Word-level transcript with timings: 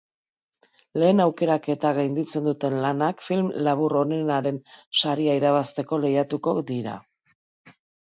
Lehen 1.03 1.19
aukeraketa 1.25 1.91
gainditzen 1.97 2.49
duten 2.49 2.79
lanak 2.87 3.23
film 3.27 3.53
labur 3.69 3.97
onenaren 4.03 4.61
saria 5.05 5.39
irabazteko 5.45 6.05
lehiatuko 6.09 6.61
dira. 6.75 7.01